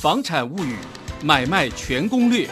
[0.00, 0.76] 房产物语
[1.22, 2.48] 买卖全攻略。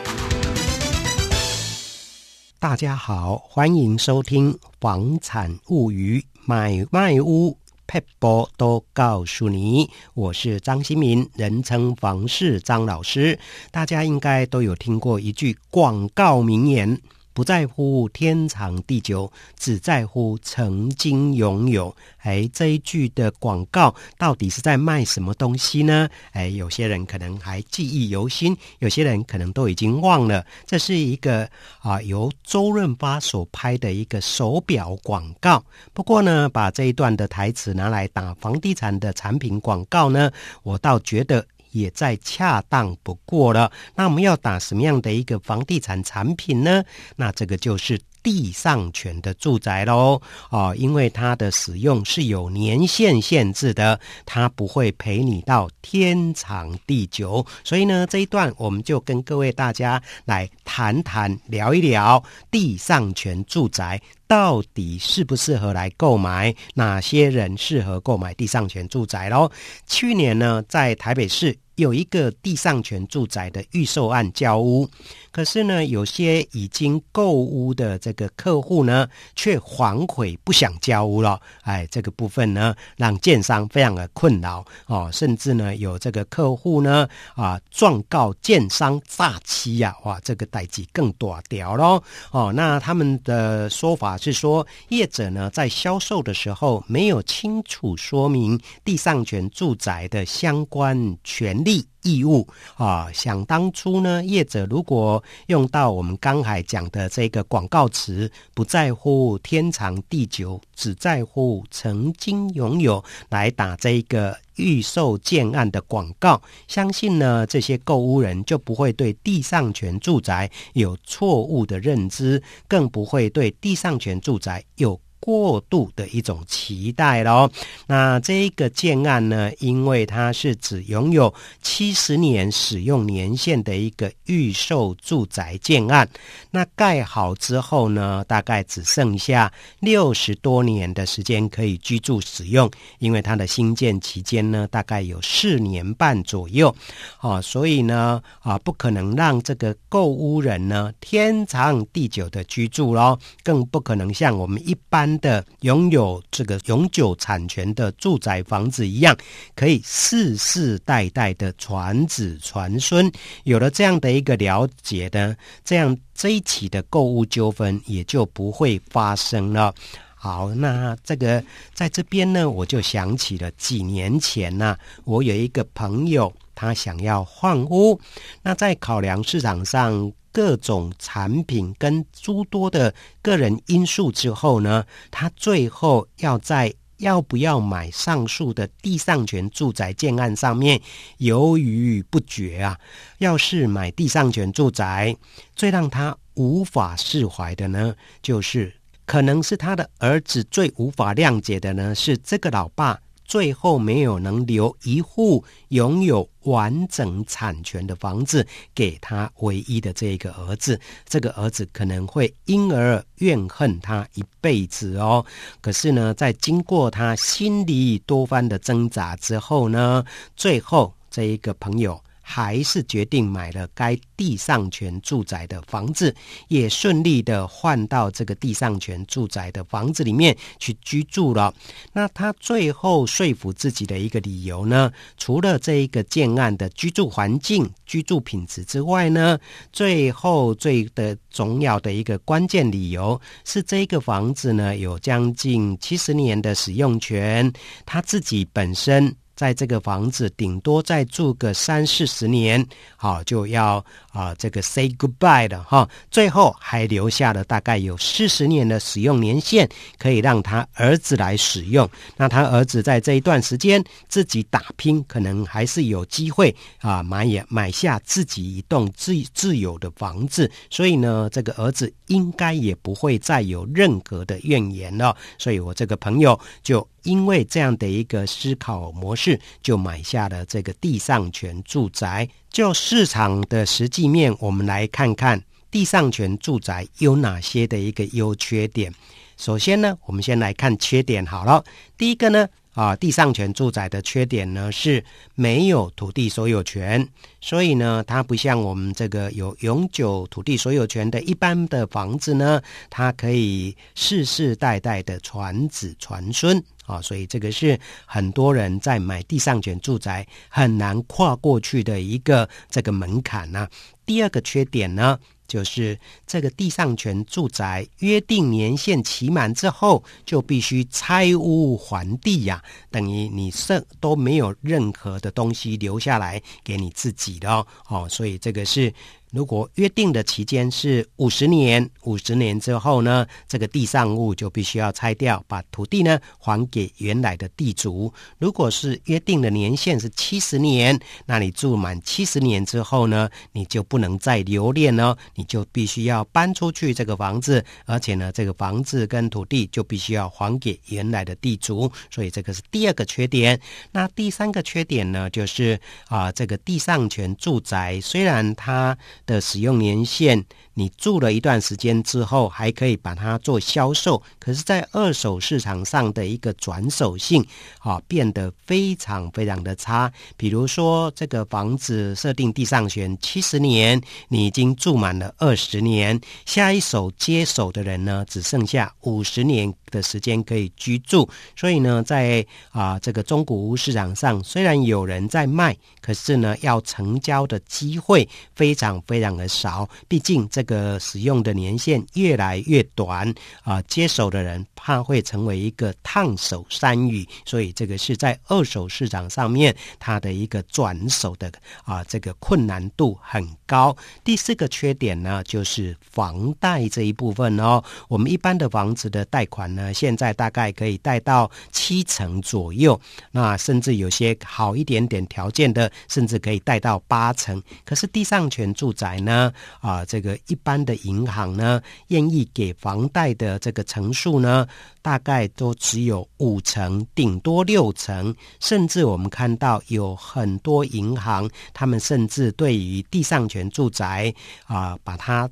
[2.59, 7.53] 大家好，欢迎收听《房产物语买卖屋》
[7.87, 13.39] 撇波都告诉你，我是张新民，人称房市张老师。
[13.71, 17.01] 大家应该都有听过一句广告名言。
[17.39, 21.95] 不在乎天长地久，只在乎曾经拥有。
[22.23, 26.09] 哎，这一句的广告到底是在卖什么东西呢？
[26.33, 30.45] 哎，有些人可能还记忆犹新，有些人可能都已经忘了。
[30.67, 31.49] 这是一个
[31.79, 35.65] 啊，由周润发所拍的一个手表广告。
[35.93, 40.29] 不过呢，把这一段的台词拿来打房地产的产品广告呢，
[40.65, 41.47] 我倒觉得。
[41.73, 43.71] 也再恰当不过了。
[43.95, 46.83] 那我们要打什么样的一个房地产产品呢？
[47.17, 50.21] 那这个就是地上权的住宅喽。
[50.51, 57.45] 哦，因为它的使用是有年限限制的，它不会陪你到天长地久。
[57.65, 69.51] 所以呢，这一段我们就跟各位大家来谈谈、聊一聊地上权住宅到底适不适合来购买，哪些人适合购买地上权住宅喽。
[69.87, 71.59] 去年呢，在台北市。
[71.79, 74.89] 有一个地上权住宅的预售案交屋，
[75.31, 81.41] 可是呢，有些已经购屋的这个客户呢，却反悔不想交屋了。
[81.63, 92.03] 哎，这个部分呢，让建商非常的困扰哦，甚至呢，有这个客户呢，啊，状告建商诈欺呀，哇，这个代际更大条喽。
[92.33, 101.87] 哦，那他们的说法是说，业者呢，在销售的时候没有清楚说明地上权住宅的相关权利。
[102.03, 102.47] 义务
[102.77, 125.01] 啊，想当初呢，业者如果用到我们刚才讲的这个广告词，不在乎天长地久，只在乎曾经拥有，来打这个预售建案的广告，相信呢，这些购屋人就不会对地上权住宅有错误的认知，更不会对地上权住宅有。
[125.29, 127.53] 过度的一种期待咯。
[127.87, 136.09] 那这一个建案呢，因为它是只拥有七十年使用年限的一个预售住宅建案，
[136.51, 146.75] 那盖好之后呢，大概只剩下六十多年的时间可以居住使用，因为它的新建期间呢，大概有四年半左右，
[147.19, 155.18] 啊，所以呢，啊，不可能让这个购屋人呢天长地久的居住咯，更不可能像我们一般。
[155.21, 159.17] 的拥有这个永久产权的住宅房子一样，
[159.55, 163.11] 可以世世代代的传子传孙。
[163.45, 169.75] 有了这样的一个了解呢，这样这一起的购物纠纷也就不会发生了。
[170.15, 171.43] 好，那这个
[171.73, 178.01] 在这边呢，我就想起了几年前呢、我有一个朋友，他想要换屋，
[178.43, 180.13] 那在考量市场上。
[180.33, 190.81] 各种产品跟诸多的个人因素之后呢，他最后要在要不要买上述的地上权住宅建案上面
[191.19, 192.79] 犹豫不决啊。
[193.19, 195.17] 要是买地上权住宅，
[195.55, 198.75] 最让他无法释怀的呢，就是
[199.07, 203.01] 可能是他的儿子最无法谅解的呢，是这个老爸。
[203.29, 208.45] 最后没有能留一户拥有完整产权的房子
[208.75, 215.25] 给他唯一的这一个儿子，这个儿子可能会因而怨恨他一辈子哦。
[215.61, 220.03] 可是呢，在经过他心里多番的挣扎之后呢，
[220.35, 222.03] 最后这一个朋友。
[222.31, 226.15] 还是决定买了该地上权住宅的房子，
[226.49, 231.55] 也顺利的换到这个地上权住宅的房子里面去居住了。
[231.91, 239.39] 那他最后说服自己的一个理由呢，除了这一个建案的居住环境、居住品质之外呢，
[239.73, 247.51] 最后最的重要的一个关键理由是，这个房子呢有将近七十年的使用权，
[247.87, 249.17] 他自己本身。
[249.39, 252.67] 在这个房子顶多再住个三四十年，
[252.97, 255.89] 好就要啊这个 say goodbye 了哈。
[256.11, 261.89] 最后还留下了大概有四十年的使用年限，可以让他儿子来使用。
[262.17, 270.51] 那他儿子在这一段时间自己打拼，可能还是有机会啊买也买下自己一栋自自有的房子。
[270.69, 275.17] 所以呢，这个儿子应该也不会再有任何的怨言了。
[275.39, 276.85] 所以我这个朋友就。
[277.03, 282.29] 因为这样的一个思考模式，就买下了这个地上权住宅。
[282.51, 288.93] 就市场的实际面，我们来看看地上权住宅有哪些的一个优缺点。
[289.37, 291.65] 首先呢，我们先来看缺点好了。
[291.97, 292.49] 第一个呢，
[292.79, 295.05] 啊，地上权住宅的缺点呢是
[295.35, 297.09] 没有土地所有权，
[297.41, 307.77] 所以呢，它不像我们这个有永久土地所有权的一般的房子呢，它可以世世代代的传子传孙啊，所以这个是
[308.07, 313.71] 很多人在买地上权住宅很难跨过去的一个这个门槛呢、啊。
[314.07, 328.95] 第二个缺点呢，就是这个地上权住宅约定年限期满之后，就必须拆屋还地呀、等于你剩都没有任何的东西留下来给你自己的哦，哦，所以这个是。
[329.31, 338.13] 如果约定的期间是五十年，五十年之后呢，这个地上物就必须要拆掉，把土地呢还给原来的地主。
[338.39, 351.91] 如果是约定的年限是七十年，那你住满七十年之后呢，你就不能再留恋哦，你就必须要搬出去这个房子，而且呢，这个房子跟土地就必须要还给原来的地主。
[352.11, 353.61] 所以这个是第二个缺点。
[353.93, 358.97] 那第三个缺点呢，就是啊，这个地上权住宅虽然它
[359.29, 360.43] 的使用年限，
[360.73, 364.23] 你住了一段时间之后，还可以把它做销售。
[364.41, 367.47] 可是，在二手市场上的一个转手性，
[367.81, 370.11] 啊，变得非常非常的差。
[370.39, 381.29] 比如说，这个房子设定地上权七十年，你已经住满了二十年，下一手接手的人呢，只剩下五十年的时间可以居住。
[381.57, 389.89] 所以呢，在啊这个中古屋市场上，虽然有人在卖，可是呢，要成交的机会非常非常的少。
[390.07, 393.33] 毕竟这个使用的年限越来越短
[393.63, 401.51] 啊，接手的人怕会成为一个烫手山芋，所以这个是在二手市场上面它的一个转手的
[401.85, 403.97] 啊这个困难度很高。
[404.25, 407.83] 第四个缺点呢，就是房贷这一部分哦。
[408.09, 415.91] 我们一般的房子的贷款呢，现在大概可以贷到七成左右，那甚至有些好一点点条件的。
[416.09, 419.53] 甚至可以贷到八成，可是地上权住宅呢？
[419.81, 424.67] 啊，这个一般的银行呢，愿意给房贷的这个成数呢，
[425.03, 428.35] 大概都只有五成，顶多六成。
[428.59, 434.35] 甚至我们看到有很多银行，他们甚至对于地上权住宅
[434.67, 435.49] 啊，把它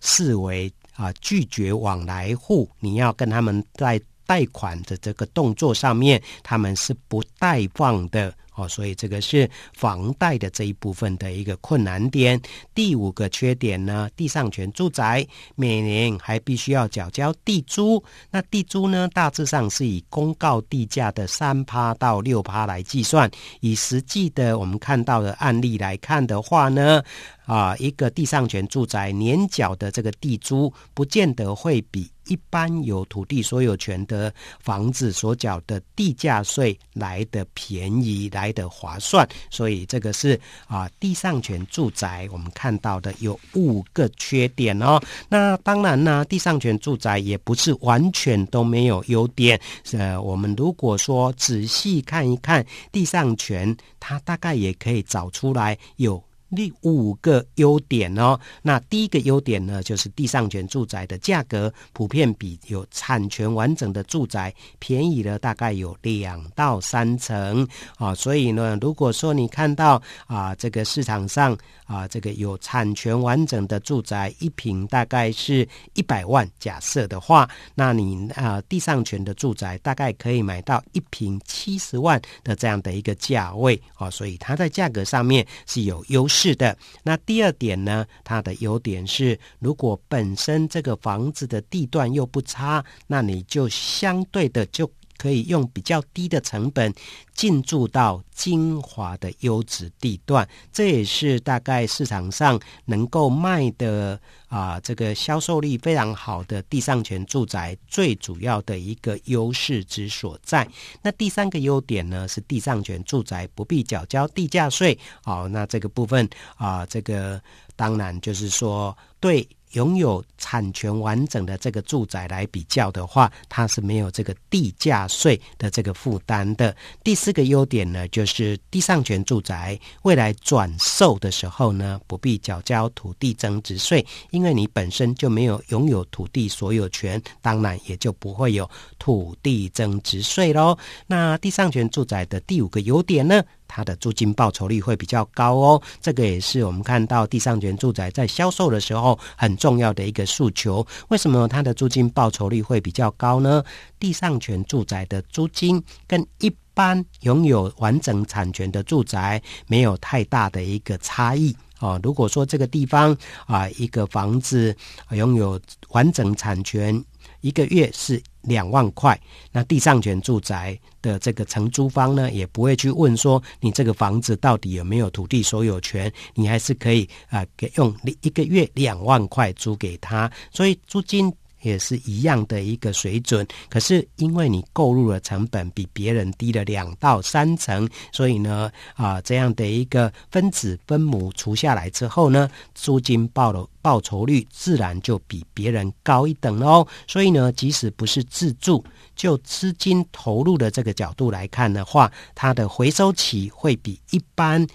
[0.00, 8.34] 视为啊拒绝往来户，你要跟他们在贷款的这个动作上面，他们是不贷放的。
[8.56, 12.38] 哦，所以这个是房贷的这一部分的一个困难点。
[12.74, 18.02] 第五个缺点呢，地上权住宅每年还必须要缴交地租。
[18.30, 23.30] 那地租呢，大致上是以公告地价的三趴到六趴来计算。
[23.60, 27.02] 以实际的我们看到的案例来看的话呢，
[27.50, 32.08] 啊，一个地上权住宅年缴的这个地租，不见得会比。
[32.28, 45.02] 一般有土地所有权的房子所缴的地价税来得便宜，来得划算，所以这个是啊，地上权住宅我们看到的有五个缺点哦。
[45.28, 49.60] 那当然呢，地上权住宅也不是完全都没有优点。
[49.90, 56.22] 呃，我们如果说仔细看一看地上权，它大概也可以找出来有。
[56.54, 67.66] 第五个优点哦，那第一个优点呢，就是地上权住宅的价格普遍比有产权完整的住宅便宜了大概有两到三成。
[67.98, 71.56] 啊，所以呢，如果说你看到啊这个市场上
[71.86, 83.80] 啊这个有产权完整的住宅一平大概是一百万，假设的话，那你啊地上权的住宅大概可以买到一平七十万的这样的一个价位。
[83.94, 86.39] 啊，所以它在价格上面是有优势。
[86.42, 94.90] 是的，那第二点呢，它的优点是，如果本身这个房子的地段又不差，那你就相对的就
[95.20, 96.90] 可以用比较低的成本
[97.34, 110.66] 进驻到精华的优质地段，这也是大概市场上能够卖的啊，这个销售力非常好的地上权住宅最主要的一个优势之所在。
[111.02, 114.98] 那第三个优点呢，是地上权住宅不必缴交地价税。
[115.22, 117.38] 好，那这个部分啊，这个
[117.76, 119.46] 当然就是说对。
[119.72, 126.74] 拥有产权完整的这个住宅来比较的话，它是没有这个地价税的这个负担的。
[127.04, 140.76] 第四个优点呢，就是地上权住宅未来转售的时候呢，不必缴交土地增值税，因为你本身就没有拥有土地所有权，当然也就不会有土地增值税喽。
[141.06, 150.84] 那地上权住宅的第五个优点呢，它的租金报酬率会比较高哦，这个也是我们看到地上权住宅在销售的时候很重要的一个诉求。
[151.08, 153.62] 为什么它的租金报酬率会比较高呢？
[154.00, 161.54] 地上权住宅的租金跟一般拥有完整产权的住宅没有太大的一个差异。
[161.78, 164.76] 哦，如果说这个地方啊，一个房子
[165.12, 165.58] 拥有
[165.90, 167.02] 完整产权，
[167.40, 169.20] 一个月是两万块，
[169.52, 181.32] 那地上权住宅的这个承租方呢，也不会去问说你这个房子到底有没有土地所有权，你还是可以啊，给用一个月两万块租给他，所以租金。
[181.62, 196.86] 也是一样的一个水准，可是因为你购入的成本比别人低了两到三成，所以呢，啊，这样的一个分子分母除下来之后呢，租金报了报酬率自然就比别人高一等哦。
[197.06, 204.66] 所以呢，即使不是自住，就资金投入的这个角度来看的话，它的回收期会比一般。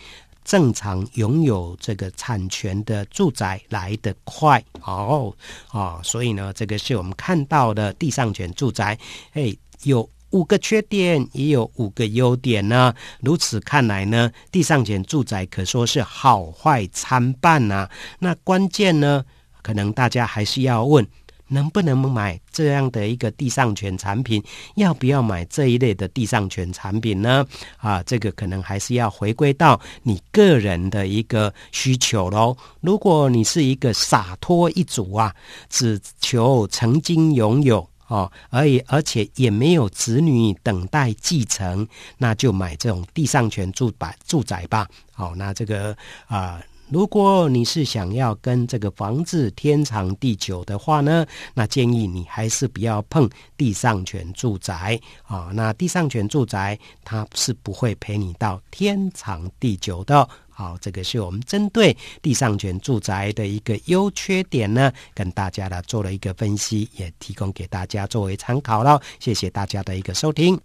[0.45, 5.35] 正常拥有这个产权的住宅来得快哦
[5.71, 8.97] 哦，所以呢，这个是我们看到的地上权住宅，
[9.33, 12.93] 哎，有五个缺点，也有五个优点呢。
[13.21, 19.25] 如此看来呢，地上权住宅可说是好坏参半呐、那关键呢，
[19.61, 21.05] 可能大家还是要问。
[21.47, 24.43] 能不能买这样的一个地上权产品？
[24.75, 27.45] 要不要买这一类的地上权产品呢？
[27.77, 32.55] 啊，这个可能还是要回归到你个人的一个需求喽。
[32.81, 35.33] 如果你是一个洒脱一族啊，
[35.69, 41.87] 只求曾经拥有哦，而已，而且也没有子女等待继承，
[42.17, 44.87] 那就买这种地上权住宅住宅吧。
[45.11, 45.95] 好，那这个
[46.27, 46.61] 啊。
[46.89, 53.27] 如果你是想要跟这个房子天长地久的话呢，那建议你还是不要碰
[53.57, 55.49] 地上权住宅啊。
[55.53, 60.27] 那地上权住宅它是不会陪你到天长地久的。
[60.49, 69.01] 好，这个是我们针对地上权住宅的一个优缺点呢，跟大家呢做了一个分析，也提供给大家作为参考了。
[69.19, 70.57] 谢谢大家的一个收听。